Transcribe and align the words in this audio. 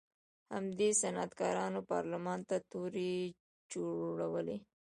همدې 0.55 0.89
صنعتکارانو 1.01 1.79
پارلمان 1.91 2.39
ته 2.49 2.57
تورې 2.71 3.13
جوړولې. 3.73 4.57